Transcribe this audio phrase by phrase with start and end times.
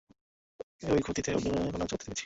[0.87, 2.19] ওই খুঁতিতে অগ্নিকণা জ্বলেতে দেখছি।